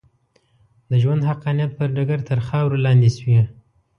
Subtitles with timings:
[0.89, 3.41] د ژوند حقانیت پر ډګر تر خاورو لاندې شوې.